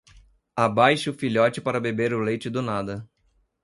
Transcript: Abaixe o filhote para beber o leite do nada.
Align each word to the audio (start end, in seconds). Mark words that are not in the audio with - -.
Abaixe 0.55 1.11
o 1.11 1.13
filhote 1.13 1.61
para 1.61 1.79
beber 1.79 2.11
o 2.11 2.21
leite 2.23 2.49
do 2.49 2.63
nada. 2.63 3.07